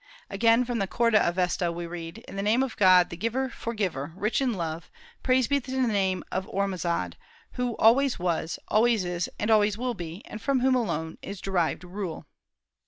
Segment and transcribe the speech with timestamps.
[0.31, 4.13] Again, from the Khorda Avesta we read: "In the name of God, the giver, forgiver,
[4.15, 4.89] rich in love,
[5.21, 7.13] praise be to the name of Ormazd,
[7.51, 12.25] who always was, always is, and always will be; from whom alone is derived rule."